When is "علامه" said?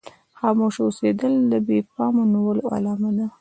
2.75-3.11